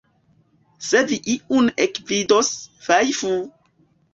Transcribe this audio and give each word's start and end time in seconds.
Se 0.87 1.01
vi 1.11 1.19
iun 1.35 1.69
ekvidos, 1.85 2.51
fajfu! 2.89 3.33